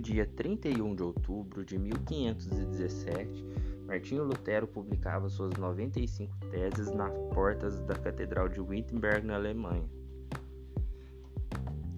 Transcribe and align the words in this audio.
Dia 0.00 0.26
31 0.26 0.94
de 0.94 1.02
outubro 1.02 1.64
de 1.64 1.76
1517, 1.76 3.44
Martinho 3.84 4.22
Lutero 4.22 4.66
publicava 4.68 5.28
suas 5.28 5.54
95 5.54 6.32
teses 6.50 6.92
nas 6.92 7.12
portas 7.34 7.80
da 7.80 7.96
Catedral 7.96 8.48
de 8.48 8.60
Wittenberg, 8.60 9.26
na 9.26 9.34
Alemanha. 9.34 9.88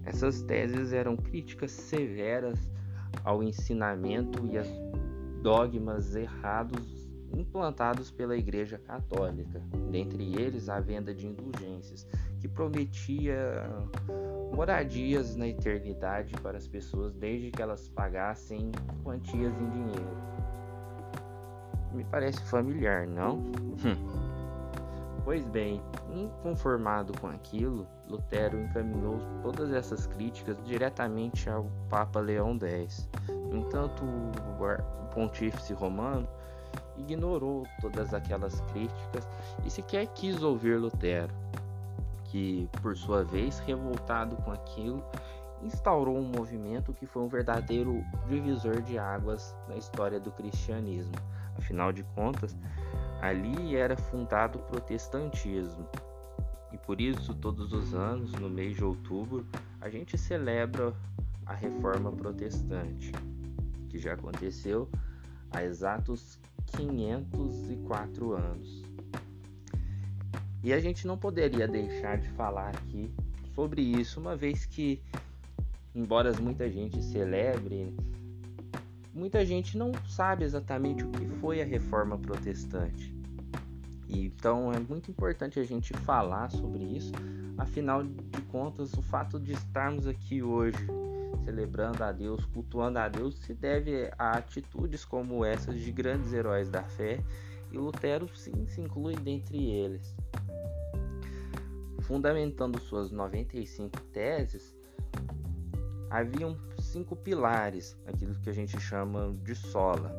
Essas 0.03 0.41
teses 0.41 0.95
eram 0.95 1.15
críticas 1.15 1.73
severas 1.73 2.59
ao 3.23 3.43
ensinamento 3.43 4.47
e 4.47 4.57
aos 4.57 4.69
dogmas 5.43 6.17
errados 6.17 7.11
implantados 7.37 8.11
pela 8.11 8.37
Igreja 8.37 8.79
Católica, 8.79 9.63
dentre 9.91 10.41
eles 10.41 10.69
a 10.69 10.81
venda 10.81 11.15
de 11.15 11.27
indulgências, 11.27 12.07
que 12.41 12.49
prometia 12.49 13.69
moradias 14.55 15.37
na 15.37 15.47
eternidade 15.47 16.35
para 16.43 16.57
as 16.57 16.67
pessoas 16.67 17.15
desde 17.15 17.51
que 17.51 17.61
elas 17.61 17.89
pagassem 17.89 18.73
quantias 19.05 19.53
em 19.61 19.71
dinheiro. 19.71 20.17
Me 21.93 22.05
parece 22.05 22.41
familiar, 22.45 23.07
não? 23.07 23.43
pois 25.25 25.47
bem, 25.47 25.83
inconformado 26.15 27.13
com 27.21 27.29
aquilo, 27.29 27.87
Lutero 28.09 28.59
encaminhou 28.59 29.21
todas 29.43 29.71
essas 29.73 30.07
críticas 30.07 30.57
diretamente 30.65 31.49
ao 31.51 31.71
Papa 31.89 32.21
Leão 32.21 32.59
X. 32.59 33.09
No 33.29 33.59
entanto, 33.59 34.03
o 34.05 35.15
pontífice 35.15 35.75
romano 35.75 36.27
ignorou 36.97 37.67
todas 37.81 38.15
aquelas 38.15 38.61
críticas 38.73 39.29
e 39.65 39.71
sequer 39.71 40.07
quis 40.09 40.43
ouvir 40.43 40.79
Lutero 40.79 41.33
que, 42.31 42.69
por 42.81 42.97
sua 42.97 43.25
vez, 43.25 43.59
revoltado 43.61 44.37
com 44.37 44.53
aquilo, 44.53 45.05
instaurou 45.63 46.17
um 46.17 46.25
movimento 46.25 46.93
que 46.93 47.07
foi 47.07 47.23
um 47.23 47.29
verdadeiro 47.29 48.03
divisor 48.29 48.81
de 48.83 48.99
águas 48.99 49.55
na 49.69 49.77
história 49.77 50.19
do 50.19 50.31
cristianismo. 50.31 51.15
Afinal 51.59 51.93
de 51.93 52.03
contas, 52.15 52.57
ali 53.21 53.77
era 53.77 53.97
fundado 53.97 54.59
o 54.59 54.63
protestantismo. 54.63 55.87
E 56.73 56.79
por 56.79 57.01
isso, 57.01 57.35
todos 57.35 57.73
os 57.73 57.95
anos, 57.95 58.33
no 58.33 58.49
mês 58.49 58.77
de 58.77 58.85
outubro, 58.85 59.45
a 59.81 59.91
gente 59.91 60.17
celebra 60.17 60.95
a 61.45 61.53
reforma 61.53 62.13
protestante, 62.13 63.11
que 63.89 63.99
já 63.99 64.15
aconteceu 64.15 64.89
há 65.51 65.65
exatos 65.65 66.39
504 66.77 68.33
anos. 68.33 68.85
E 70.63 70.73
a 70.73 70.81
gente 70.81 71.07
não 71.07 71.17
poderia 71.17 71.67
deixar 71.67 72.19
de 72.19 72.29
falar 72.31 72.69
aqui 72.71 73.11
sobre 73.55 73.83
isso, 73.83 74.21
uma 74.21 74.37
vez 74.37 74.67
que, 74.67 75.03
embora 75.95 76.33
muita 76.41 76.71
gente 76.71 77.03
celebre, 77.03 77.95
muita 79.15 79.45
gente 79.45 79.77
não 79.77 79.93
sabe 80.09 80.45
exatamente 80.45 81.05
o 81.05 81.11
que 81.11 81.27
foi 81.41 81.61
a 81.61 81.65
reforma 81.65 82.19
protestante. 82.19 83.15
Então 84.09 84.73
é 84.73 84.79
muito 84.79 85.11
importante 85.11 85.59
a 85.59 85.65
gente 85.65 85.93
falar 85.95 86.51
sobre 86.51 86.85
isso, 86.85 87.13
afinal 87.57 88.03
de 88.03 88.43
contas, 88.49 88.93
o 88.95 89.03
fato 89.03 89.39
de 89.39 89.53
estarmos 89.53 90.07
aqui 90.07 90.43
hoje 90.43 90.87
celebrando 91.45 92.03
a 92.05 92.13
Deus, 92.13 92.45
cultuando 92.47 92.99
a 92.99 93.09
Deus, 93.09 93.37
se 93.39 93.55
deve 93.55 94.11
a 94.19 94.33
atitudes 94.33 95.05
como 95.05 95.45
essas 95.45 95.81
de 95.81 95.91
grandes 95.91 96.33
heróis 96.33 96.69
da 96.69 96.83
fé, 96.83 97.21
e 97.73 97.77
Lutero 97.77 98.29
sim 98.37 98.67
se 98.67 98.81
inclui 98.81 99.15
dentre 99.17 99.71
eles 99.71 100.15
fundamentando 102.11 102.81
suas 102.81 103.13
95 103.13 104.01
teses, 104.13 104.77
haviam 106.11 106.59
cinco 106.81 107.15
pilares, 107.15 107.97
aquilo 108.05 108.35
que 108.41 108.51
a 108.51 108.53
gente 108.53 108.81
chama 108.81 109.33
de 109.45 109.55
sola: 109.55 110.13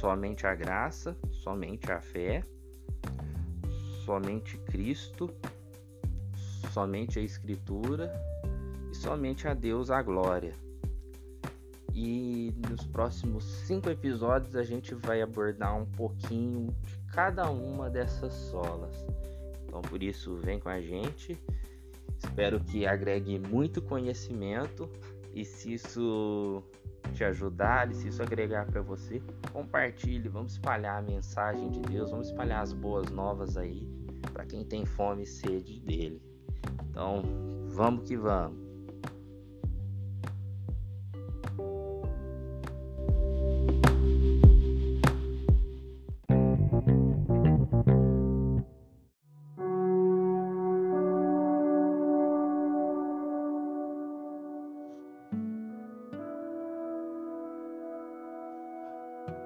somente 0.00 0.46
a 0.46 0.54
graça, 0.54 1.14
somente 1.30 1.92
a 1.92 2.00
fé, 2.00 2.42
somente 4.06 4.56
Cristo, 4.60 5.30
somente 6.72 7.18
a 7.18 7.22
Escritura 7.22 8.10
e 8.90 8.96
somente 8.96 9.46
a 9.46 9.52
Deus 9.52 9.90
a 9.90 10.00
glória. 10.00 10.54
E 12.02 12.54
nos 12.66 12.86
próximos 12.86 13.44
cinco 13.44 13.90
episódios 13.90 14.56
a 14.56 14.62
gente 14.62 14.94
vai 14.94 15.20
abordar 15.20 15.76
um 15.76 15.84
pouquinho 15.84 16.74
de 16.82 16.96
cada 17.12 17.50
uma 17.50 17.90
dessas 17.90 18.32
solas. 18.32 19.04
Então, 19.66 19.82
por 19.82 20.02
isso, 20.02 20.34
vem 20.36 20.58
com 20.58 20.70
a 20.70 20.80
gente. 20.80 21.38
Espero 22.16 22.58
que 22.58 22.86
agregue 22.86 23.38
muito 23.38 23.82
conhecimento 23.82 24.88
e 25.34 25.44
se 25.44 25.74
isso 25.74 26.64
te 27.12 27.22
ajudar, 27.22 27.92
se 27.92 28.08
isso 28.08 28.22
agregar 28.22 28.64
para 28.64 28.80
você, 28.80 29.20
compartilhe, 29.52 30.26
vamos 30.26 30.52
espalhar 30.52 31.00
a 31.00 31.02
mensagem 31.02 31.68
de 31.68 31.80
Deus, 31.80 32.10
vamos 32.10 32.28
espalhar 32.28 32.62
as 32.62 32.72
boas 32.72 33.10
novas 33.10 33.58
aí 33.58 33.86
para 34.32 34.46
quem 34.46 34.64
tem 34.64 34.86
fome 34.86 35.24
e 35.24 35.26
sede 35.26 35.78
dele. 35.80 36.22
Então, 36.88 37.22
vamos 37.68 38.08
que 38.08 38.16
vamos. 38.16 38.69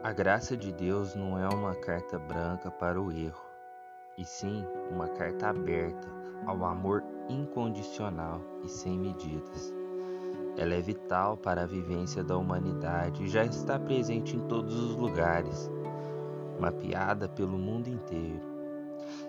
A 0.04 0.12
graça 0.12 0.54
de 0.54 0.70
Deus 0.70 1.14
não 1.14 1.38
é 1.38 1.48
uma 1.48 1.74
carta 1.74 2.18
branca 2.18 2.70
para 2.70 3.00
o 3.00 3.10
erro, 3.10 3.42
e 4.18 4.22
sim 4.22 4.62
uma 4.90 5.08
carta 5.08 5.48
aberta 5.48 6.06
ao 6.44 6.62
amor 6.66 7.02
incondicional 7.26 8.38
e 8.62 8.68
sem 8.68 8.98
medidas. 8.98 9.72
Ela 10.58 10.74
é 10.74 10.80
vital 10.82 11.38
para 11.38 11.62
a 11.62 11.66
vivência 11.66 12.22
da 12.22 12.36
humanidade 12.36 13.24
e 13.24 13.28
já 13.28 13.46
está 13.46 13.78
presente 13.78 14.36
em 14.36 14.46
todos 14.46 14.78
os 14.78 14.94
lugares, 14.94 15.70
mapeada 16.60 17.26
pelo 17.26 17.56
mundo 17.56 17.88
inteiro. 17.88 18.42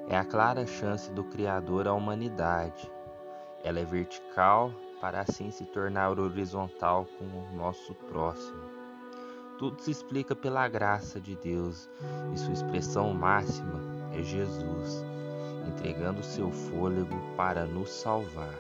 É 0.10 0.18
a 0.18 0.26
clara 0.26 0.66
chance 0.66 1.10
do 1.10 1.24
Criador 1.24 1.88
à 1.88 1.94
humanidade. 1.94 2.92
Ela 3.64 3.80
é 3.80 3.86
vertical 3.86 4.74
para 5.00 5.22
assim 5.22 5.50
se 5.52 5.64
tornar 5.68 6.20
horizontal 6.20 7.08
com 7.18 7.24
o 7.24 7.56
nosso 7.56 7.96
próximo. 8.10 8.75
Tudo 9.58 9.82
se 9.82 9.92
explica 9.92 10.36
pela 10.36 10.68
graça 10.68 11.20
de 11.20 11.36
Deus 11.36 11.90
e 12.34 12.38
sua 12.38 12.54
expressão 12.54 13.14
máxima 13.14 13.82
é 14.14 14.22
Jesus, 14.22 15.06
entregando 15.68 16.22
seu 16.22 16.52
fôlego 16.52 17.16
para 17.38 17.66
nos 17.66 17.90
salvar. 17.90 18.54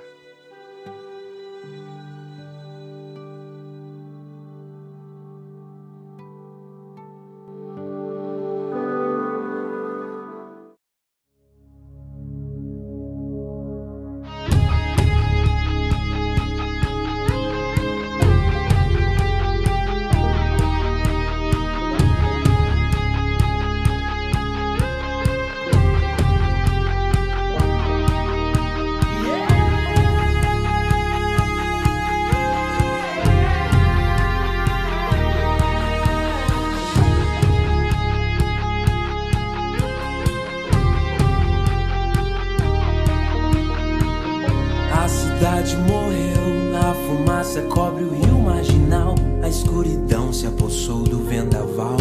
Cobre 47.63 48.03
o 48.03 48.13
rio 48.13 48.39
marginal, 48.39 49.15
a 49.41 49.49
escuridão 49.49 50.31
se 50.33 50.47
apossou 50.47 51.03
do 51.03 51.19
vendaval 51.19 51.97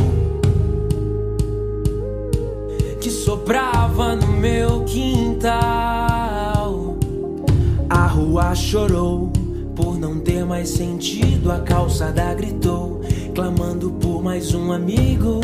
que 3.04 3.10
soprava 3.10 4.16
no 4.16 4.28
meu 4.28 4.82
quintal. 4.84 5.54
A 7.90 8.06
rua 8.06 8.54
chorou 8.54 9.30
por 9.76 9.98
não 9.98 10.20
ter 10.20 10.42
mais 10.46 10.70
sentido, 10.70 11.52
a 11.52 11.60
calçada 11.60 12.32
gritou, 12.32 13.02
clamando 13.34 13.90
por 13.90 14.22
mais 14.22 14.54
um 14.54 14.72
amigo, 14.72 15.42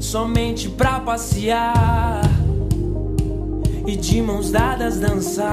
somente 0.00 0.70
pra 0.70 0.98
passear 0.98 2.22
e 3.86 3.94
de 3.94 4.22
mãos 4.22 4.50
dadas 4.50 4.98
dançar. 4.98 5.52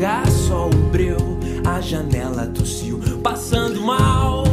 Enxergar 0.00 0.26
só 0.30 0.66
o 0.66 0.90
breu. 0.90 1.18
A 1.64 1.80
janela 1.80 2.46
tossiu, 2.46 2.98
passando 3.22 3.82
mal. 3.82 4.44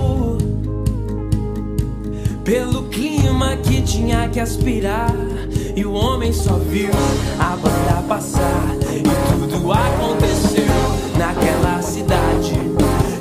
Pelo 2.43 2.83
clima 2.89 3.55
que 3.57 3.81
tinha 3.81 4.27
que 4.27 4.39
aspirar. 4.39 5.15
E 5.75 5.85
o 5.85 5.93
homem 5.93 6.33
só 6.33 6.53
viu 6.53 6.91
a 7.39 7.55
banda 7.55 8.03
passar. 8.07 8.75
E 8.91 9.47
tudo 9.47 9.71
aconteceu 9.71 10.65
naquela 11.17 11.81
cidade. 11.81 12.53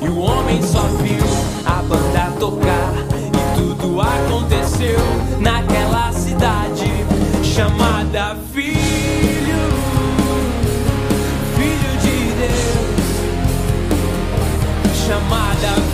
E 0.03 0.09
o 0.09 0.19
homem 0.19 0.61
só 0.63 0.83
viu 0.83 1.25
a 1.65 1.83
banda 1.83 2.33
tocar. 2.41 2.93
E 3.33 3.57
tudo 3.57 4.01
aconteceu 4.01 4.99
naquela 5.41 6.13
cidade 6.13 6.91
chamada 7.43 8.37
Filho, 8.53 8.66
chamada 15.07 15.86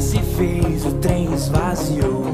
se 0.00 0.18
fez, 0.18 0.86
o 0.86 0.92
trem 0.92 1.32
esvaziou. 1.32 2.24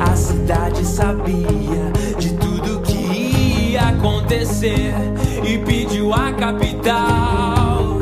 A 0.00 0.14
cidade 0.14 0.84
sabia 0.84 1.92
de 2.18 2.32
tudo 2.34 2.80
que 2.82 3.72
ia 3.72 3.88
acontecer 3.88 4.94
e 5.44 5.58
pediu 5.58 6.12
à 6.14 6.32
capital 6.32 8.00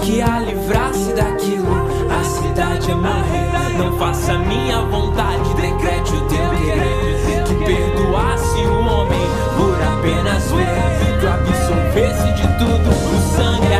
que 0.00 0.20
a 0.22 0.40
livrasse 0.40 1.12
daquilo. 1.12 1.86
A 2.10 2.24
cidade 2.24 2.90
é 2.90 2.94
morrer. 2.94 3.52
Não 3.76 3.98
faça 3.98 4.38
minha 4.38 4.82
vontade, 4.82 5.54
decrete 5.54 6.14
o 6.14 6.20
teu 6.28 6.50
querer. 6.50 7.44
Que 7.46 7.54
perdoasse 7.64 8.58
o 8.60 8.78
homem 8.86 9.26
por 9.56 9.82
apenas 9.82 10.50
ver. 10.50 11.18
Que 11.20 11.26
o 11.26 11.32
absolvesse 11.32 12.32
de 12.34 12.58
tudo, 12.58 12.90
o 12.90 13.36
sangue 13.36 13.71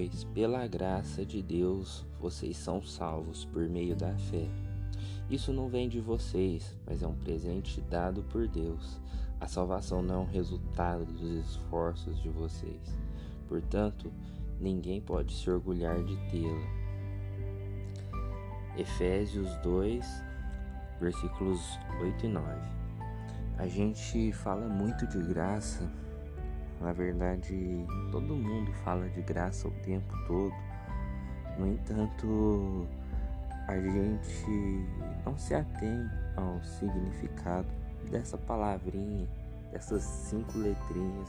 Pois 0.00 0.24
pela 0.24 0.66
graça 0.66 1.26
de 1.26 1.42
Deus 1.42 2.06
vocês 2.18 2.56
são 2.56 2.82
salvos 2.82 3.44
por 3.44 3.68
meio 3.68 3.94
da 3.94 4.16
fé. 4.16 4.48
Isso 5.28 5.52
não 5.52 5.68
vem 5.68 5.90
de 5.90 6.00
vocês, 6.00 6.74
mas 6.86 7.02
é 7.02 7.06
um 7.06 7.14
presente 7.14 7.82
dado 7.82 8.22
por 8.22 8.48
Deus. 8.48 8.98
A 9.38 9.46
salvação 9.46 10.00
não 10.00 10.14
é 10.14 10.18
um 10.20 10.24
resultado 10.24 11.04
dos 11.04 11.50
esforços 11.50 12.18
de 12.22 12.30
vocês. 12.30 12.98
Portanto, 13.46 14.10
ninguém 14.58 15.02
pode 15.02 15.34
se 15.34 15.50
orgulhar 15.50 16.02
de 16.02 16.16
tê-la. 16.30 16.66
Efésios 18.78 19.54
2, 19.56 20.02
versículos 20.98 21.60
8 22.00 22.24
e 22.24 22.28
9. 22.30 22.50
A 23.58 23.68
gente 23.68 24.32
fala 24.32 24.66
muito 24.66 25.06
de 25.06 25.18
graça 25.18 25.86
na 26.80 26.92
verdade, 26.92 27.86
todo 28.10 28.34
mundo 28.34 28.72
fala 28.84 29.08
de 29.10 29.20
graça 29.22 29.68
o 29.68 29.70
tempo 29.82 30.12
todo. 30.26 30.54
No 31.58 31.66
entanto, 31.66 32.86
a 33.68 33.78
gente 33.78 34.86
não 35.24 35.36
se 35.36 35.54
atém 35.54 36.08
ao 36.36 36.62
significado 36.64 37.68
dessa 38.10 38.38
palavrinha, 38.38 39.28
dessas 39.70 40.02
cinco 40.02 40.58
letrinhas 40.58 41.28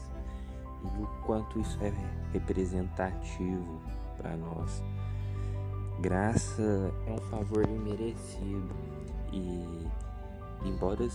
e 0.82 1.02
o 1.02 1.06
quanto 1.24 1.60
isso 1.60 1.78
é 1.82 1.92
representativo 2.32 3.80
para 4.16 4.36
nós. 4.36 4.82
Graça 6.00 6.92
é 7.06 7.12
um 7.12 7.20
favor 7.30 7.64
imerecido 7.68 8.74
e, 9.32 9.86
embora 10.64 11.06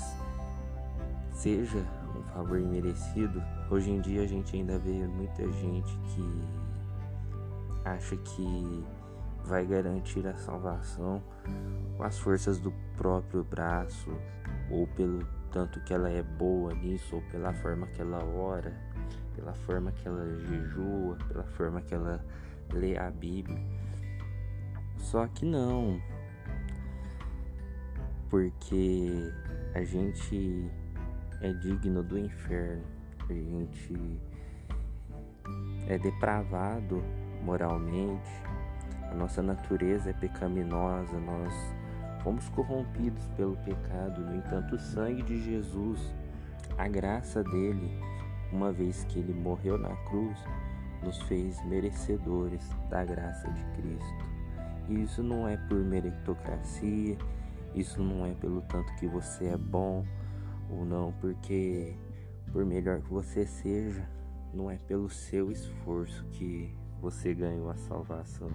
seja 1.34 1.84
um 2.16 2.24
favor 2.34 2.60
imerecido, 2.60 3.44
hoje 3.70 3.92
em 3.92 4.02
dia 4.02 4.24
a 4.24 4.28
gente 4.28 4.56
ainda 4.56 4.78
vê 4.80 5.06
muita 5.08 5.50
gente 5.52 5.98
que 6.10 6.68
acha 7.86 8.16
que 8.18 8.86
vai 9.46 9.66
garantir 9.66 10.28
a 10.28 10.36
salvação 10.36 11.24
com 11.96 12.04
as 12.04 12.20
forças 12.20 12.60
do 12.60 12.74
próprio 12.98 13.44
braço, 13.44 14.12
ou 14.70 14.86
pelo 14.88 15.26
tanto 15.52 15.80
que 15.82 15.94
ela 15.94 16.10
é 16.10 16.22
boa 16.22 16.74
nisso, 16.74 17.16
ou 17.16 17.22
pela 17.32 17.54
forma 17.54 17.88
que 17.88 18.02
ela 18.02 18.24
ora, 18.24 18.76
pela 19.36 19.54
forma 19.54 19.92
que 19.92 20.08
ela 20.08 20.26
jejua, 20.40 21.18
pela 21.28 21.44
forma 21.44 21.82
que 21.82 21.94
ela 21.94 22.24
lê 22.74 22.98
a 22.98 23.10
Bíblia. 23.10 23.64
Só 24.98 25.26
que 25.28 25.46
não, 25.46 26.02
porque 28.30 29.32
a 29.74 29.84
gente 29.84 30.70
é 31.42 31.54
digno 31.54 32.04
do 32.04 32.18
inferno, 32.18 32.84
a 33.34 33.36
gente 33.36 34.20
é 35.88 35.98
depravado 35.98 37.04
moralmente, 37.44 38.30
a 39.12 39.16
nossa 39.16 39.42
natureza 39.42 40.10
é 40.10 40.14
pecaminosa, 40.14 41.18
nós 41.20 41.54
fomos 42.24 42.50
corrompidos 42.50 43.26
pelo 43.38 43.56
pecado. 43.58 44.22
No 44.22 44.36
entanto, 44.36 44.76
o 44.76 44.80
sangue 44.80 45.22
de 45.24 45.42
Jesus, 45.42 46.14
a 46.78 46.88
graça 46.88 47.44
dele, 47.44 47.90
uma 48.52 48.72
vez 48.72 49.06
que 49.06 49.20
ele 49.20 49.34
morreu 49.34 49.78
na 49.78 49.96
cruz, 50.10 50.38
nos 51.04 51.22
fez 51.24 51.64
merecedores 51.66 52.70
da 52.90 53.06
graça 53.06 53.50
de 53.50 53.64
Cristo. 53.76 54.26
E 54.90 55.04
isso 55.04 55.24
não 55.24 55.48
é 55.48 55.56
por 55.56 55.78
meritocracia, 55.78 57.18
isso 57.76 58.02
não 58.02 58.26
é 58.26 58.34
pelo 58.34 58.62
tanto 58.64 58.94
que 58.96 59.08
você 59.08 59.46
é 59.46 59.58
bom 59.58 60.06
ou 60.70 60.86
não, 60.86 61.14
porque 61.22 61.96
por 62.52 62.66
melhor 62.66 63.02
que 63.02 63.10
você 63.10 63.46
seja, 63.46 64.08
não 64.54 64.70
é 64.72 64.78
pelo 64.78 65.10
seu 65.10 65.52
esforço 65.52 66.26
que 66.32 66.74
você 67.02 67.34
ganhou 67.34 67.70
a 67.70 67.76
salvação, 67.76 68.50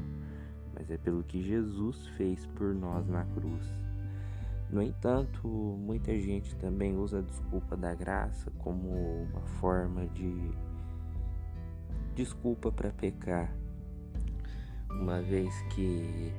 mas 0.74 0.90
é 0.90 0.96
pelo 0.96 1.22
que 1.22 1.42
Jesus 1.42 2.06
fez 2.16 2.46
por 2.46 2.74
nós 2.74 3.06
na 3.06 3.24
cruz. 3.26 3.72
No 4.70 4.82
entanto, 4.82 5.46
muita 5.46 6.18
gente 6.18 6.56
também 6.56 6.96
usa 6.96 7.18
a 7.18 7.22
desculpa 7.22 7.76
da 7.76 7.94
graça 7.94 8.50
como 8.58 9.24
uma 9.24 9.42
forma 9.60 10.06
de 10.08 10.50
desculpa 12.14 12.72
para 12.72 12.90
pecar, 12.90 13.54
uma 14.90 15.20
vez 15.20 15.54
que 15.74 16.32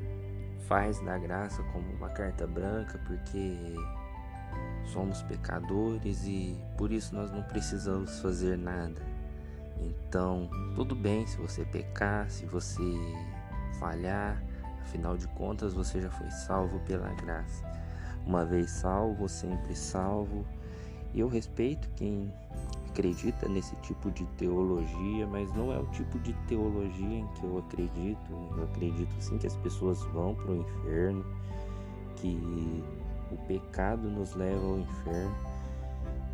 faz 0.67 0.99
da 1.01 1.17
graça 1.17 1.61
como 1.71 1.91
uma 1.93 2.09
carta 2.09 2.47
branca, 2.47 2.99
porque 3.05 3.75
somos 4.85 5.21
pecadores 5.23 6.25
e 6.25 6.57
por 6.77 6.91
isso 6.91 7.15
nós 7.15 7.31
não 7.31 7.43
precisamos 7.43 8.19
fazer 8.19 8.57
nada. 8.57 9.01
Então, 9.79 10.49
tudo 10.75 10.95
bem 10.95 11.25
se 11.25 11.37
você 11.37 11.65
pecar, 11.65 12.29
se 12.29 12.45
você 12.45 12.81
falhar, 13.79 14.41
afinal 14.81 15.17
de 15.17 15.27
contas 15.29 15.73
você 15.73 16.01
já 16.01 16.09
foi 16.09 16.29
salvo 16.29 16.79
pela 16.81 17.09
graça. 17.13 17.63
Uma 18.25 18.45
vez 18.45 18.71
salvo, 18.71 19.27
sempre 19.27 19.75
salvo. 19.75 20.45
E 21.13 21.19
eu 21.19 21.27
respeito 21.27 21.89
quem 21.95 22.33
acredita 22.89 23.49
nesse 23.49 23.75
tipo 23.77 24.11
de 24.11 24.25
teologia, 24.37 25.27
mas 25.27 25.53
não 25.53 25.73
é 25.73 25.79
o 25.79 25.85
tipo 25.87 26.19
de 26.19 26.31
teologia 26.47 27.19
em 27.19 27.27
que 27.29 27.43
eu 27.43 27.57
acredito. 27.57 28.31
Eu 28.55 28.63
acredito 28.63 29.13
sim 29.19 29.37
que 29.37 29.47
as 29.47 29.57
pessoas 29.57 30.01
vão 30.05 30.35
para 30.35 30.51
o 30.51 30.57
inferno, 30.57 31.25
que 32.15 32.83
o 33.33 33.37
pecado 33.47 34.09
nos 34.09 34.33
leva 34.35 34.63
ao 34.65 34.79
inferno 34.79 35.35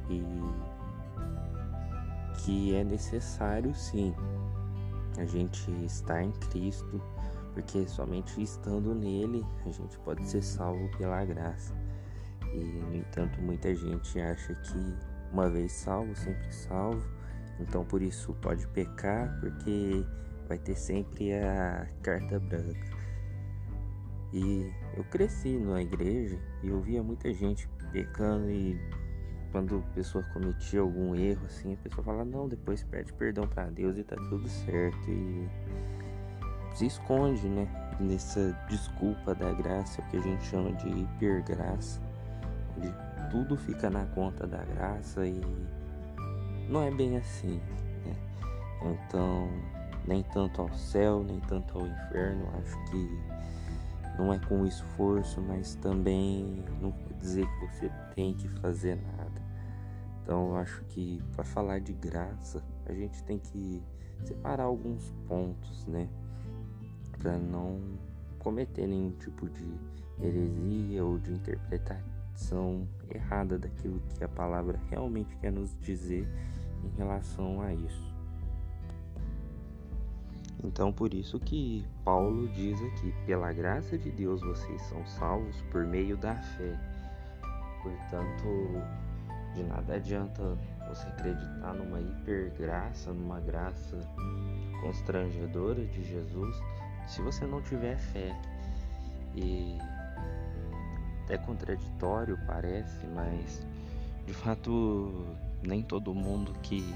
e 0.10 0.24
que 2.40 2.76
é 2.76 2.84
necessário 2.84 3.74
sim 3.76 4.14
a 5.18 5.26
gente 5.26 5.70
estar 5.86 6.24
em 6.24 6.32
Cristo, 6.32 7.02
porque 7.54 7.88
somente 7.88 8.42
estando 8.42 8.94
nele 8.96 9.46
a 9.66 9.72
gente 9.72 9.98
pode 10.00 10.26
ser 10.28 10.42
salvo 10.42 10.90
pela 10.98 11.24
graça. 11.26 11.74
E 12.54 12.60
no 12.60 12.96
entanto, 12.96 13.42
muita 13.42 13.76
gente 13.76 14.20
acha 14.20 14.56
que 14.56 14.98
uma 15.32 15.50
vez 15.50 15.72
salvo, 15.72 16.16
sempre 16.16 16.52
salvo, 16.52 17.06
então 17.60 17.86
por 17.86 18.02
isso 18.02 18.34
pode 18.42 18.66
pecar, 18.68 19.38
porque 19.40 20.04
vai 20.48 20.58
ter 20.58 20.76
sempre 20.76 21.34
a 21.34 21.88
carta 22.02 22.40
branca. 22.40 22.99
E 24.32 24.72
eu 24.96 25.04
cresci 25.06 25.58
na 25.58 25.82
igreja 25.82 26.38
e 26.62 26.70
eu 26.70 26.80
via 26.82 27.02
muita 27.02 27.34
gente 27.34 27.68
pecando 27.92 28.50
e 28.50 28.80
quando 29.52 29.78
a 29.78 29.94
pessoa 29.94 30.24
cometia 30.34 30.82
algum 30.82 31.16
erro 31.16 31.46
assim, 31.46 31.74
a 31.74 31.78
pessoa 31.78 32.04
fala, 32.04 32.24
não, 32.24 32.48
depois 32.48 32.84
pede 32.84 33.12
perdão 33.14 33.48
para 33.48 33.66
Deus 33.72 33.98
e 33.98 34.04
tá 34.04 34.16
tudo 34.16 34.48
certo. 34.48 35.10
E 35.10 35.50
se 36.76 36.86
esconde, 36.86 37.48
né? 37.48 37.68
Nessa 38.00 38.56
desculpa 38.70 39.34
da 39.34 39.52
graça, 39.52 40.02
que 40.04 40.18
a 40.18 40.22
gente 40.22 40.44
chama 40.46 40.72
de 40.74 40.88
hipergraça, 40.88 42.00
onde 42.78 42.94
tudo 43.32 43.58
fica 43.58 43.90
na 43.90 44.06
conta 44.08 44.46
da 44.46 44.64
graça 44.64 45.26
e 45.26 45.42
não 46.70 46.84
é 46.84 46.92
bem 46.92 47.18
assim, 47.18 47.60
né? 48.06 48.16
Então, 48.84 49.50
nem 50.08 50.24
tanto 50.24 50.62
ao 50.62 50.72
céu, 50.74 51.24
nem 51.24 51.40
tanto 51.42 51.80
ao 51.80 51.88
inferno, 51.88 52.48
acho 52.60 52.92
que 52.92 53.20
não 54.20 54.34
é 54.34 54.38
com 54.38 54.66
esforço, 54.66 55.42
mas 55.42 55.76
também 55.76 56.62
não 56.82 56.92
quer 56.92 57.14
dizer 57.14 57.48
que 57.48 57.68
você 57.68 57.90
tem 58.14 58.34
que 58.34 58.50
fazer 58.60 58.96
nada. 58.96 59.42
Então 60.22 60.50
eu 60.50 60.58
acho 60.58 60.84
que 60.90 61.24
para 61.34 61.46
falar 61.46 61.80
de 61.80 61.94
graça, 61.94 62.62
a 62.86 62.94
gente 62.94 63.24
tem 63.24 63.40
que 63.40 63.82
separar 64.26 64.66
alguns 64.66 65.10
pontos, 65.26 65.88
né? 65.88 66.10
Para 67.18 67.38
não 67.38 67.80
cometer 68.40 68.88
nenhum 68.88 69.12
tipo 69.12 69.50
de 69.50 69.74
heresia 70.22 71.04
ou 71.06 71.18
de 71.18 71.32
interpretação 71.32 72.86
errada 73.10 73.58
daquilo 73.58 74.02
que 74.10 74.24
a 74.24 74.28
palavra 74.28 74.78
realmente 74.90 75.34
quer 75.38 75.52
nos 75.52 75.74
dizer 75.80 76.28
em 76.84 76.98
relação 76.98 77.62
a 77.62 77.74
isso. 77.74 78.09
Então, 80.64 80.92
por 80.92 81.14
isso 81.14 81.40
que 81.40 81.86
Paulo 82.04 82.48
diz 82.50 82.82
aqui: 82.82 83.14
pela 83.26 83.52
graça 83.54 83.98
de 83.98 84.12
Deus 84.12 84.42
vocês 84.42 84.82
são 84.84 85.06
salvos 85.06 85.62
por 85.72 85.86
meio 85.86 86.18
da 86.18 86.36
fé. 86.36 86.78
Portanto, 87.82 88.84
de 89.56 89.64
nada 89.64 89.96
adianta 89.96 90.58
você 90.88 91.08
acreditar 91.08 91.74
numa 91.74 92.00
hipergraça, 92.00 93.14
numa 93.14 93.40
graça 93.40 93.98
constrangedora 94.82 95.86
de 95.86 96.04
Jesus, 96.04 96.56
se 97.08 97.22
você 97.22 97.46
não 97.46 97.62
tiver 97.62 97.98
fé. 97.98 98.36
E 99.36 99.78
é 101.30 101.38
contraditório, 101.38 102.38
parece, 102.48 103.06
mas 103.08 103.66
de 104.26 104.34
fato 104.34 105.38
nem 105.64 105.84
todo 105.84 106.14
mundo 106.14 106.54
que 106.62 106.94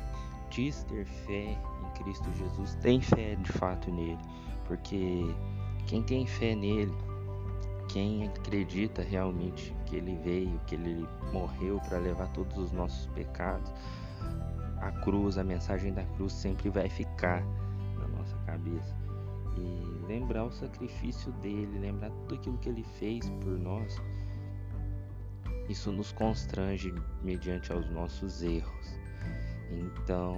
diz 0.50 0.84
ter 0.84 1.06
fé 1.06 1.52
em 1.52 1.93
Cristo 2.04 2.32
Jesus 2.34 2.76
tem 2.76 3.02
fé 3.02 3.36
de 3.36 3.52
fato 3.52 3.92
nele, 3.92 4.20
porque 4.66 5.34
quem 5.88 6.04
tem 6.04 6.26
fé 6.26 6.56
nele, 6.56 6.94
quem 7.90 8.28
acredita 8.28 9.02
realmente 9.02 9.76
que 9.86 9.96
ele 9.96 10.18
veio, 10.24 10.60
que 10.68 10.76
ele 10.76 11.08
morreu 11.32 11.80
para 11.88 11.98
levar 11.98 12.28
todos 12.30 12.58
os 12.58 12.72
nossos 12.72 13.08
pecados, 13.08 13.72
a 14.82 14.92
cruz, 14.92 15.38
a 15.38 15.44
mensagem 15.44 15.94
da 15.94 16.04
cruz 16.04 16.34
sempre 16.34 16.70
vai 16.70 16.90
ficar 16.90 17.44
na 17.98 18.08
nossa 18.08 18.36
cabeça. 18.46 18.96
E 19.56 20.06
lembrar 20.08 20.46
o 20.46 20.52
sacrifício 20.52 21.32
dele, 21.34 21.80
lembrar 21.80 22.10
tudo 22.10 22.36
aquilo 22.36 22.58
que 22.58 22.70
ele 22.70 22.84
fez 22.84 23.30
por 23.30 23.58
nós, 23.58 24.02
isso 25.70 25.92
nos 25.92 26.12
constrange 26.12 26.94
mediante 27.22 27.72
aos 27.72 27.90
nossos 27.92 28.42
erros. 28.42 29.00
Então, 29.72 30.36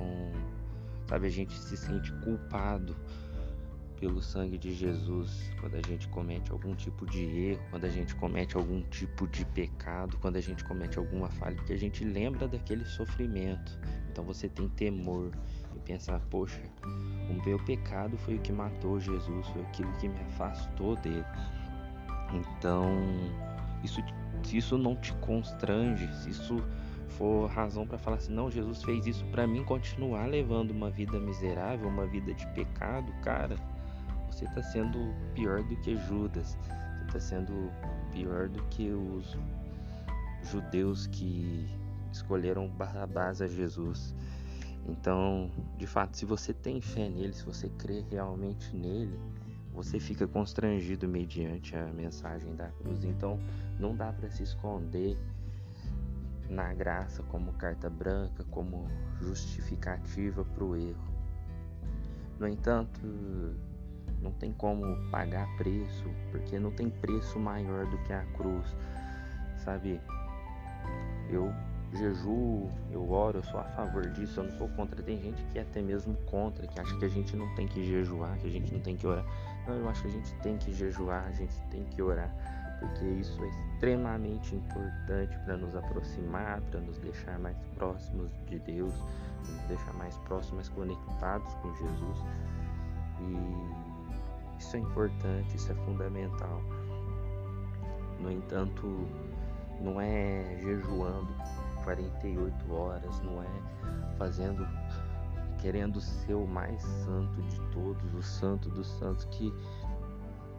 sabe, 1.07 1.27
a 1.27 1.29
gente 1.29 1.53
se 1.53 1.77
sente 1.77 2.12
culpado 2.24 2.95
pelo 4.00 4.21
sangue 4.21 4.57
de 4.57 4.74
Jesus 4.74 5.50
quando 5.59 5.75
a 5.75 5.81
gente 5.81 6.07
comete 6.09 6.51
algum 6.51 6.75
tipo 6.75 7.05
de 7.05 7.24
erro, 7.24 7.62
quando 7.69 7.85
a 7.85 7.89
gente 7.89 8.13
comete 8.15 8.55
algum 8.55 8.81
tipo 8.83 9.27
de 9.27 9.45
pecado, 9.45 10.17
quando 10.17 10.35
a 10.35 10.41
gente 10.41 10.63
comete 10.63 10.97
alguma 10.97 11.29
falha, 11.29 11.55
porque 11.55 11.74
a 11.74 11.77
gente 11.77 12.03
lembra 12.03 12.47
daquele 12.47 12.85
sofrimento. 12.85 13.79
Então 14.12 14.24
você 14.24 14.50
tem 14.50 14.67
temor 14.69 15.31
e 15.75 15.79
pensar, 15.79 16.19
poxa, 16.29 16.62
o 17.29 17.45
meu 17.45 17.57
pecado 17.59 18.17
foi 18.17 18.35
o 18.35 18.39
que 18.39 18.51
matou 18.51 19.00
Jesus, 19.00 19.47
foi 19.47 19.62
aquilo 19.63 19.91
que 19.93 20.07
me 20.07 20.19
afastou 20.21 20.95
dele. 20.97 21.25
Então, 22.33 22.85
isso, 23.83 24.01
se 24.43 24.57
isso 24.57 24.77
não 24.77 24.95
te 24.95 25.13
constrange, 25.13 26.07
se 26.15 26.29
isso 26.29 26.63
for 27.17 27.50
razão 27.50 27.86
para 27.88 27.98
falar 27.98 28.17
assim, 28.17 28.34
não, 28.34 28.50
Jesus 28.50 28.84
fez 28.84 29.07
isso 29.07 29.25
para 29.25 29.48
mim 29.48 29.63
continuar 29.63 30.25
levando 30.27 30.72
uma 30.72 30.89
vida 30.89 31.19
miserável, 31.19 31.88
uma 31.88 32.05
vida 32.05 32.34
de 32.34 32.45
pecado, 32.48 33.12
cara, 33.22 33.55
você 34.29 34.45
está 34.45 34.62
sendo 34.62 35.13
pior 35.34 35.63
do 35.63 35.75
que 35.77 35.95
Judas, 35.95 36.57
você 36.98 37.05
está 37.07 37.19
sendo 37.19 37.72
pior 38.12 38.50
do 38.50 38.62
que 38.65 38.91
os 38.91 39.38
judeus 40.43 41.07
que 41.07 41.67
escolheram 42.12 42.67
Barrabás 42.67 43.41
a 43.41 43.48
Jesus. 43.48 44.13
Então, 44.88 45.50
de 45.77 45.88
fato, 45.88 46.15
se 46.15 46.25
você 46.25 46.53
tem 46.53 46.79
fé 46.79 47.10
nele, 47.10 47.34
se 47.34 47.43
você 47.43 47.69
crê 47.69 48.03
realmente 48.12 48.75
nele, 48.75 49.17
você 49.74 50.00
fica 50.00 50.27
constrangido 50.27 51.07
mediante 51.07 51.75
a 51.75 51.86
mensagem 51.88 52.55
da 52.55 52.67
cruz. 52.69 53.03
Então, 53.03 53.39
não 53.79 53.95
dá 53.95 54.13
para 54.13 54.29
se 54.29 54.43
esconder 54.43 55.17
na 56.50 56.74
graça 56.74 57.24
como 57.24 57.54
carta 57.54 57.90
branca, 57.90 58.44
como 58.52 58.88
justificativa 59.20 60.44
para 60.44 60.64
o 60.64 60.75
erro. 60.75 61.16
No 62.40 62.48
entanto, 62.48 63.02
não 64.22 64.32
tem 64.32 64.52
como 64.52 65.10
pagar 65.10 65.48
preço, 65.58 66.06
porque 66.32 66.60
não 66.60 66.72
tem 66.72 66.90
preço 66.90 67.40
maior 67.40 67.86
do 67.86 67.98
que 68.00 68.14
a 68.14 68.25
cruz, 68.34 68.75
sabe? 69.58 70.02
Eu 71.30 71.52
jejuo, 71.94 72.70
eu 72.92 73.10
oro, 73.10 73.40
eu 73.40 73.44
sou 73.44 73.60
a 73.60 73.64
favor 73.64 74.10
disso, 74.12 74.40
eu 74.40 74.46
não 74.46 74.58
sou 74.58 74.68
contra. 74.70 75.02
Tem 75.02 75.20
gente 75.22 75.44
que 75.46 75.60
é 75.60 75.62
até 75.62 75.82
mesmo 75.82 76.16
contra, 76.25 76.68
que 76.68 76.80
acha 76.80 76.96
que 76.98 77.06
a 77.06 77.10
gente 77.10 77.36
não 77.36 77.54
tem 77.56 77.68
que 77.68 77.84
jejuar, 77.86 78.38
que 78.40 78.48
a 78.48 78.52
gente 78.52 78.74
não 78.74 78.82
tem 78.82 78.96
que 78.98 79.08
orar. 79.08 79.25
Não, 79.68 79.75
eu 79.75 79.90
acho 79.90 80.02
que 80.02 80.08
a 80.08 80.12
gente 80.12 80.34
tem 80.36 80.58
que 80.58 80.74
jejuar, 80.74 81.25
a 81.25 81.32
gente 81.32 81.56
tem 81.72 81.84
que 81.86 82.02
orar, 82.02 82.34
porque 82.79 83.05
isso 83.05 83.44
é 83.44 83.48
extremamente 83.48 84.55
importante 84.55 85.38
para 85.46 85.58
nos 85.58 85.75
aproximar, 85.75 86.62
para 86.62 86.79
nos 86.82 86.98
deixar 87.00 87.39
mais 87.39 87.58
próximos 87.75 88.32
de 88.48 88.60
Deus, 88.60 88.94
nos 89.48 89.62
deixar 89.67 89.94
mais 89.94 90.17
próximos, 90.20 90.67
mais 90.67 90.70
conectados 90.70 91.53
com 91.55 91.74
Jesus. 91.75 92.24
E 93.22 94.60
isso 94.60 94.75
é 94.75 94.79
importante, 94.79 95.55
isso 95.55 95.72
é 95.72 95.75
fundamental. 95.75 96.62
No 98.20 98.32
entanto, 98.32 99.08
não 99.82 100.00
é 100.00 100.58
jejuando 100.62 101.27
48 101.84 102.74
horas, 102.74 103.22
não 103.22 103.44
é 103.44 103.48
fazendo, 104.17 104.67
querendo 105.60 106.00
ser 106.01 106.34
o 106.34 106.48
mais 106.48 106.82
santo 106.82 107.41
de 107.44 107.60
todos, 107.72 108.13
o 108.13 108.24
santo 108.24 108.70
dos 108.70 108.88
santos, 108.98 109.25
que 109.25 109.53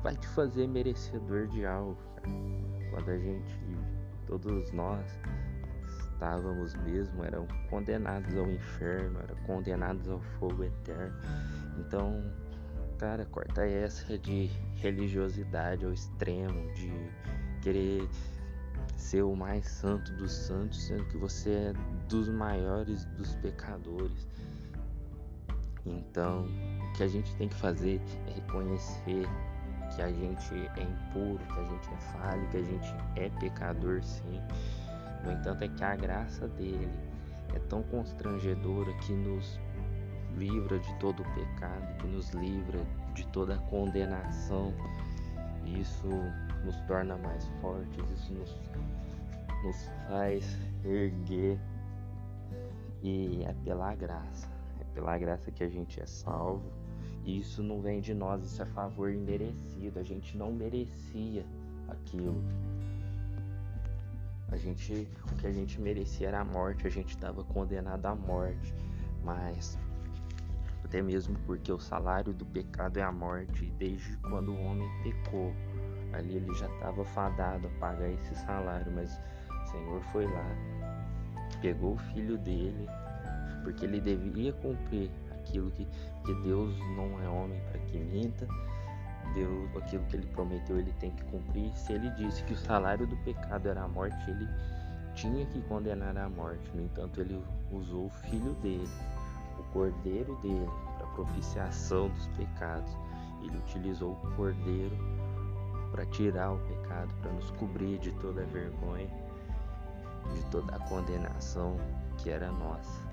vai 0.07 0.15
te 0.15 0.29
fazer 0.29 0.69
merecedor 0.69 1.49
de 1.49 1.67
algo. 1.67 1.99
Quando 2.91 3.11
a 3.11 3.19
gente, 3.19 3.59
todos 4.25 4.71
nós, 4.71 5.05
estávamos 6.13 6.77
mesmo, 6.77 7.25
eram 7.25 7.45
condenados 7.69 8.37
ao 8.37 8.49
inferno, 8.49 9.19
eram 9.19 9.35
condenados 9.43 10.09
ao 10.09 10.21
fogo 10.39 10.63
eterno. 10.63 11.13
Então, 11.81 12.23
cara, 12.99 13.25
corta 13.25 13.67
essa 13.67 14.17
de 14.17 14.47
religiosidade 14.77 15.85
ao 15.85 15.93
extremo, 15.93 16.73
de 16.75 16.93
querer 17.61 18.09
ser 18.95 19.23
o 19.23 19.35
mais 19.35 19.67
santo 19.67 20.13
dos 20.13 20.31
santos, 20.31 20.85
sendo 20.85 21.05
que 21.07 21.17
você 21.17 21.51
é 21.51 21.73
dos 22.09 22.29
maiores 22.29 23.05
dos 23.17 23.35
pecadores. 23.35 24.29
Então, 25.85 26.47
o 26.47 26.93
que 26.93 27.03
a 27.03 27.09
gente 27.09 27.35
tem 27.35 27.49
que 27.49 27.57
fazer 27.57 28.01
é 28.29 28.35
reconhecer 28.35 29.27
que 29.97 30.03
a 30.03 30.13
gente 30.13 30.55
é 30.77 30.83
impuro, 30.83 31.43
que 31.47 31.59
a 31.59 31.65
gente 31.65 31.89
é 31.89 31.97
falho, 32.13 32.49
que 32.51 32.57
a 32.59 32.63
gente 32.63 32.95
é 33.17 33.31
pecador 33.41 34.03
sim. 34.03 34.41
No 35.25 35.33
entanto, 35.33 35.65
é 35.65 35.69
que 35.69 35.83
a 35.83 35.97
graça 35.97 36.47
dele 36.47 36.89
é 37.55 37.59
tão 37.61 37.83
constrangedora 37.85 38.93
que 38.99 39.13
nos 39.15 39.59
livra 40.37 40.79
de 40.79 40.95
todo 40.99 41.23
o 41.23 41.35
pecado, 41.35 41.97
que 41.99 42.07
nos 42.07 42.31
livra 42.31 42.79
de 43.15 43.27
toda 43.29 43.55
a 43.55 43.59
condenação. 43.59 44.75
Isso 45.65 46.07
nos 46.63 46.79
torna 46.83 47.17
mais 47.17 47.47
fortes, 47.63 48.11
isso 48.11 48.35
nos, 48.35 48.55
nos 49.65 49.91
faz 50.09 50.59
erguer. 50.85 51.59
E 53.03 53.45
é 53.45 53.55
pela 53.65 53.95
graça, 53.95 54.47
é 54.79 54.85
pela 54.95 55.17
graça 55.17 55.51
que 55.51 55.65
a 55.65 55.69
gente 55.69 56.01
é 56.01 56.07
salvo. 56.07 56.71
Isso 57.27 57.61
não 57.63 57.83
vem 57.83 58.01
de 58.01 58.15
nós, 58.15 58.45
isso 58.45 58.63
é 58.63 58.67
favor 58.67 59.11
imerecido. 59.11 59.99
A 59.99 60.03
gente 60.03 60.37
não 60.37 60.53
merecia 60.53 61.45
aquilo. 61.89 62.41
A 64.49 64.57
gente, 64.57 65.09
o 65.33 65.35
que 65.35 65.47
a 65.49 65.53
gente 65.53 65.81
merecia 65.81 66.29
era 66.29 66.41
a 66.41 66.45
morte, 66.45 66.87
a 66.87 66.91
gente 66.91 67.11
estava 67.11 67.43
condenado 67.43 68.07
à 68.07 68.15
morte. 68.15 68.73
Mas 69.25 69.77
até 70.87 71.03
mesmo 71.03 71.37
porque 71.47 71.73
o 71.73 71.81
salário 71.81 72.33
do 72.33 72.47
pecado 72.47 72.97
é 72.99 73.03
a 73.03 73.11
morte, 73.11 73.73
desde 73.77 74.17
quando 74.19 74.53
o 74.53 74.63
homem 74.63 74.89
pecou, 75.03 75.53
ali 76.13 76.37
ele 76.37 76.55
já 76.55 76.67
estava 76.67 77.05
fadado 77.05 77.67
a 77.67 77.81
pagar 77.81 78.09
esse 78.09 78.37
salário, 78.37 78.93
mas 78.93 79.21
o 79.51 79.67
Senhor 79.73 80.01
foi 80.13 80.27
lá, 80.27 80.49
pegou 81.61 81.95
o 81.95 81.99
filho 81.99 82.39
dele, 82.39 82.87
porque 83.65 83.85
ele 83.85 84.01
deveria 84.01 84.53
cumprir 84.53 85.11
aquilo 85.47 85.71
que, 85.71 85.87
que 86.25 86.35
Deus 86.43 86.77
não 86.97 87.21
é 87.23 87.29
homem 87.29 87.61
para 87.71 87.79
que 87.81 87.99
minta. 87.99 88.47
Deus, 89.35 89.77
aquilo 89.77 90.05
que 90.05 90.17
ele 90.17 90.27
prometeu, 90.27 90.79
ele 90.79 90.93
tem 91.01 91.11
que 91.11 91.25
cumprir. 91.25 91.73
Se 91.77 91.93
ele 91.93 92.11
disse 92.11 92.43
que 92.45 92.55
o 92.55 92.57
salário 92.57 93.07
do 93.07 93.17
pecado 93.19 93.69
era 93.69 93.83
a 93.83 93.89
morte, 93.89 94.31
ele 94.31 94.49
tinha 95.15 95.45
que 95.47 95.61
condenar 95.63 96.17
a 96.17 96.29
morte. 96.29 96.71
No 96.75 96.83
entanto, 96.83 97.21
ele 97.21 97.43
usou 97.73 98.07
o 98.07 98.11
filho 98.11 98.53
dele, 98.63 98.89
o 99.59 99.63
cordeiro 99.73 100.37
dele, 100.37 100.69
para 100.99 101.07
propiciação 101.09 102.09
dos 102.09 102.27
pecados. 102.29 102.97
Ele 103.43 103.57
utilizou 103.59 104.13
o 104.13 104.37
cordeiro 104.37 104.97
para 105.91 106.07
tirar 106.07 106.53
o 106.53 106.59
pecado, 106.59 107.13
para 107.21 107.33
nos 107.33 107.51
cobrir 107.53 107.99
de 107.99 108.13
toda 108.13 108.43
a 108.43 108.47
vergonha, 108.47 109.09
de 110.35 110.45
toda 110.51 110.75
a 110.75 110.79
condenação 110.89 111.77
que 112.19 112.31
era 112.31 112.51
nossa. 112.53 113.07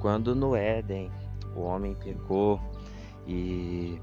Quando 0.00 0.32
no 0.32 0.54
Éden 0.54 1.10
o 1.56 1.60
homem 1.62 1.94
pecou 1.96 2.60
e 3.26 4.00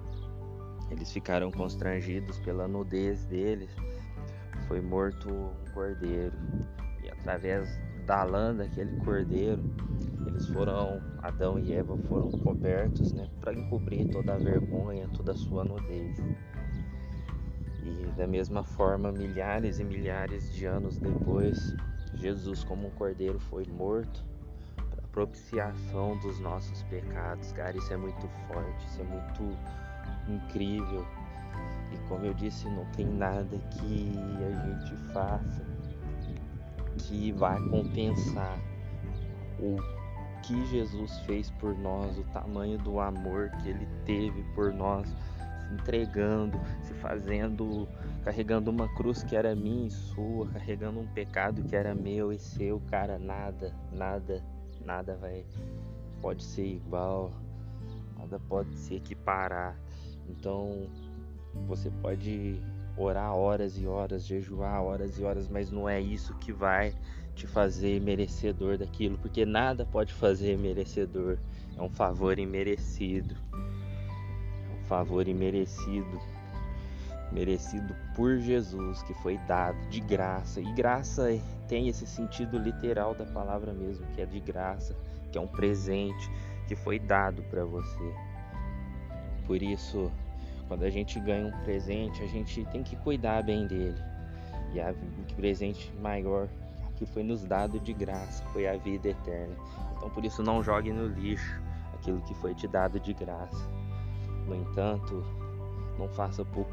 eles 0.91 1.12
ficaram 1.12 1.49
constrangidos 1.51 2.38
pela 2.39 2.67
nudez 2.67 3.25
deles, 3.25 3.69
foi 4.67 4.81
morto 4.81 5.29
um 5.29 5.73
cordeiro. 5.73 6.36
E 7.01 7.10
através 7.10 7.79
da 8.05 8.23
lã 8.23 8.53
daquele 8.53 8.97
cordeiro, 8.97 9.63
eles 10.27 10.45
foram, 10.47 11.01
Adão 11.19 11.58
e 11.58 11.73
Eva 11.73 11.97
foram 12.10 12.29
cobertos, 12.29 13.13
né, 13.13 13.29
para 13.39 13.53
encobrir 13.53 14.10
toda 14.10 14.34
a 14.34 14.38
vergonha, 14.38 15.08
toda 15.15 15.31
a 15.31 15.36
sua 15.36 15.63
nudez. 15.63 16.17
E 17.84 18.12
da 18.17 18.27
mesma 18.27 18.63
forma, 18.63 19.13
milhares 19.13 19.79
e 19.79 19.84
milhares 19.84 20.53
de 20.53 20.65
anos 20.65 20.97
depois, 20.97 21.73
Jesus, 22.15 22.65
como 22.65 22.88
um 22.88 22.91
cordeiro, 22.91 23.39
foi 23.39 23.65
morto 23.65 24.35
propiciação 25.15 26.17
dos 26.17 26.39
nossos 26.41 26.84
pecados. 26.84 27.54
Cara, 27.54 27.78
isso 27.78 27.91
é 27.93 27.97
muito 27.97 28.28
forte, 28.47 28.86
isso 28.86 29.01
é 29.01 29.06
muito 29.06 29.58
incrível. 30.28 31.08
E 31.93 31.97
como 32.10 32.25
eu 32.25 32.34
disse, 32.34 32.69
não 32.69 32.86
tem 32.91 33.06
nada 33.06 33.58
que 33.58 34.12
a 34.45 34.67
gente 34.67 35.13
faça 35.13 35.65
que 36.97 37.32
vai 37.32 37.58
compensar 37.69 38.60
o 39.58 39.78
que 40.43 40.65
Jesus 40.65 41.17
fez 41.19 41.49
por 41.49 41.75
nós, 41.78 42.17
o 42.17 42.23
tamanho 42.25 42.78
do 42.78 42.99
amor 42.99 43.49
que 43.62 43.69
ele 43.69 43.88
teve 44.06 44.43
por 44.54 44.73
nós, 44.73 45.08
se 45.08 45.73
entregando, 45.73 46.60
se 46.82 46.93
fazendo, 46.95 47.88
carregando 48.23 48.69
uma 48.69 48.93
cruz 48.95 49.23
que 49.23 49.36
era 49.36 49.56
minha 49.56 49.88
e 49.88 49.91
sua, 49.91 50.47
carregando 50.49 50.99
um 50.99 51.08
pecado 51.08 51.63
que 51.63 51.75
era 51.75 51.95
meu 51.95 52.34
e 52.34 52.38
seu, 52.38 52.82
cara, 52.89 53.17
nada, 53.17 53.73
nada, 53.91 54.43
nada 54.86 55.15
vai 55.17 55.43
pode 56.21 56.43
ser 56.43 56.65
igual, 56.65 57.32
nada 58.17 58.39
pode 58.48 58.74
se 58.76 58.95
equiparar. 58.95 59.78
Então, 60.30 60.88
você 61.67 61.89
pode 62.02 62.60
orar 62.98 63.36
horas 63.36 63.78
e 63.78 63.86
horas, 63.86 64.26
jejuar 64.26 64.82
horas 64.82 65.19
e 65.19 65.24
horas, 65.24 65.48
mas 65.48 65.71
não 65.71 65.88
é 65.88 66.00
isso 66.00 66.34
que 66.36 66.52
vai 66.52 66.93
te 67.36 67.45
fazer 67.45 68.00
merecedor 68.02 68.78
daquilo, 68.78 69.17
porque 69.17 69.45
nada 69.45 69.86
pode 69.86 70.13
fazer 70.13 70.58
merecedor. 70.58 71.38
É 71.78 71.82
um 71.82 71.89
favor 71.89 72.39
imerecido. 72.39 73.36
É 73.54 74.82
um 74.82 74.84
favor 74.86 75.28
imerecido. 75.28 76.35
Merecido 77.31 77.95
por 78.15 78.38
Jesus, 78.38 79.01
que 79.03 79.13
foi 79.15 79.38
dado 79.39 79.77
de 79.89 79.99
graça. 79.99 80.61
E 80.61 80.73
graça 80.73 81.39
tem 81.67 81.88
esse 81.88 82.05
sentido 82.05 82.57
literal 82.57 83.13
da 83.13 83.25
palavra 83.25 83.73
mesmo, 83.73 84.05
que 84.07 84.21
é 84.21 84.25
de 84.25 84.39
graça, 84.39 84.95
que 85.31 85.38
é 85.38 85.41
um 85.41 85.47
presente 85.47 86.29
que 86.67 86.75
foi 86.75 86.99
dado 86.99 87.43
para 87.43 87.65
você. 87.65 88.13
Por 89.45 89.61
isso, 89.61 90.11
quando 90.67 90.83
a 90.83 90.89
gente 90.89 91.19
ganha 91.19 91.47
um 91.47 91.63
presente, 91.63 92.23
a 92.23 92.27
gente 92.27 92.65
tem 92.65 92.83
que 92.83 92.95
cuidar 92.97 93.43
bem 93.43 93.67
dele. 93.67 94.01
E 94.73 94.79
a 94.79 94.93
presente 95.35 95.91
maior 96.01 96.47
que 96.95 97.05
foi 97.05 97.23
nos 97.23 97.43
dado 97.43 97.79
de 97.79 97.93
graça, 97.93 98.43
foi 98.53 98.67
a 98.67 98.77
vida 98.77 99.09
eterna. 99.09 99.55
Então 99.95 100.09
por 100.09 100.23
isso 100.23 100.41
não 100.41 100.63
jogue 100.63 100.91
no 100.91 101.07
lixo 101.07 101.61
aquilo 101.93 102.21
que 102.21 102.33
foi 102.35 102.53
te 102.55 102.67
dado 102.67 102.99
de 102.99 103.13
graça. 103.13 103.69
No 104.47 104.55
entanto, 104.55 105.23
não 105.97 106.07
faça 106.09 106.43
pouco 106.45 106.71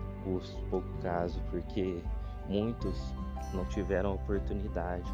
pouco 0.70 0.88
caso, 1.02 1.40
porque 1.50 2.02
muitos 2.48 2.98
não 3.52 3.64
tiveram 3.66 4.14
oportunidade 4.14 5.10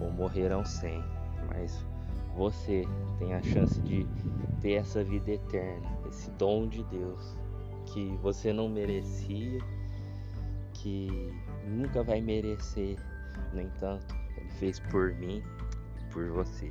ou 0.00 0.10
morreram 0.10 0.64
sem, 0.64 1.02
mas 1.48 1.84
você 2.36 2.84
tem 3.18 3.34
a 3.34 3.42
chance 3.42 3.80
de 3.80 4.06
ter 4.60 4.74
essa 4.74 5.02
vida 5.02 5.32
eterna, 5.32 5.88
esse 6.08 6.30
dom 6.32 6.68
de 6.68 6.82
Deus 6.84 7.36
que 7.86 8.16
você 8.22 8.52
não 8.52 8.68
merecia, 8.68 9.58
que 10.74 11.32
nunca 11.66 12.02
vai 12.02 12.20
merecer 12.20 12.96
no 13.52 13.60
entanto, 13.60 14.14
ele 14.36 14.50
fez 14.50 14.80
por 14.80 15.14
mim 15.14 15.42
e 16.00 16.12
por 16.12 16.28
você. 16.30 16.70